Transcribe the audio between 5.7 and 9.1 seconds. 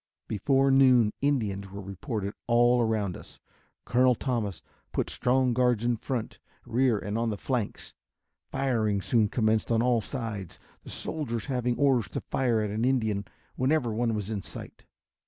in front, rear and on the flanks. Firing